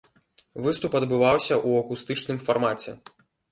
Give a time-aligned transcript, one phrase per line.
[0.67, 2.99] Выступ адбываўся ў акустычным фармаце.